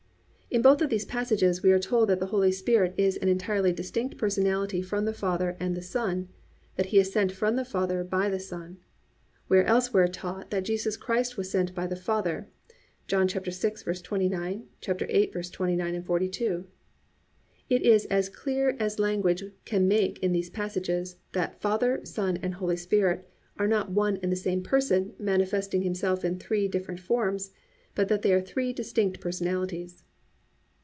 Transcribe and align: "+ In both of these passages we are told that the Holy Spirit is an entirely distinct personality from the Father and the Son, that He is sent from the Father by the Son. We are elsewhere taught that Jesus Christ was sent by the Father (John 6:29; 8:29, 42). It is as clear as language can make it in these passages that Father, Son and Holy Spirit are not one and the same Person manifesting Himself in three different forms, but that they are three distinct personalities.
"+ 0.51 0.53
In 0.53 0.61
both 0.61 0.81
of 0.81 0.89
these 0.89 1.05
passages 1.05 1.63
we 1.63 1.71
are 1.71 1.79
told 1.79 2.09
that 2.09 2.19
the 2.19 2.25
Holy 2.25 2.51
Spirit 2.51 2.93
is 2.97 3.15
an 3.15 3.29
entirely 3.29 3.71
distinct 3.71 4.17
personality 4.17 4.81
from 4.81 5.05
the 5.05 5.13
Father 5.13 5.55
and 5.61 5.77
the 5.77 5.81
Son, 5.81 6.27
that 6.75 6.87
He 6.87 6.99
is 6.99 7.09
sent 7.09 7.31
from 7.31 7.55
the 7.55 7.63
Father 7.63 8.03
by 8.03 8.27
the 8.27 8.37
Son. 8.37 8.77
We 9.47 9.59
are 9.59 9.63
elsewhere 9.63 10.09
taught 10.09 10.49
that 10.51 10.65
Jesus 10.65 10.97
Christ 10.97 11.37
was 11.37 11.49
sent 11.49 11.73
by 11.73 11.87
the 11.87 11.95
Father 11.95 12.49
(John 13.07 13.29
6:29; 13.29 14.65
8:29, 14.85 16.03
42). 16.05 16.67
It 17.69 17.81
is 17.81 18.03
as 18.07 18.27
clear 18.27 18.75
as 18.77 18.99
language 18.99 19.45
can 19.63 19.87
make 19.87 20.17
it 20.17 20.21
in 20.25 20.33
these 20.33 20.49
passages 20.49 21.15
that 21.31 21.61
Father, 21.61 22.01
Son 22.03 22.35
and 22.43 22.55
Holy 22.55 22.75
Spirit 22.75 23.25
are 23.57 23.69
not 23.69 23.89
one 23.91 24.17
and 24.17 24.29
the 24.29 24.35
same 24.35 24.61
Person 24.61 25.13
manifesting 25.17 25.83
Himself 25.83 26.25
in 26.25 26.37
three 26.37 26.67
different 26.67 26.99
forms, 26.99 27.51
but 27.95 28.09
that 28.09 28.21
they 28.21 28.33
are 28.33 28.41
three 28.41 28.73
distinct 28.73 29.21
personalities. 29.21 30.03